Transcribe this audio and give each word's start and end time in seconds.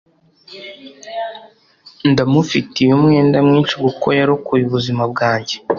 Ndamufitiye 2.09 2.91
umwenda 2.97 3.37
mwinshi 3.47 3.75
kuko 3.83 4.05
yarokoye 4.19 4.63
ubuzima 4.65 5.03
bwanjye. 5.11 5.55